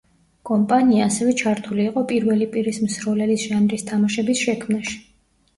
კომპანია, 0.49 1.09
ასევე 1.11 1.35
ჩართული 1.41 1.85
იყო 1.91 2.03
პირველი 2.13 2.47
პირის 2.55 2.79
მსროლელის 2.87 3.47
ჟანრის 3.51 3.87
თამაშების 3.93 4.43
შექმნაში. 4.49 4.99